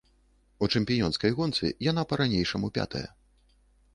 [0.65, 3.05] У чэмпіёнскай гонцы яна па-ранейшаму пятая.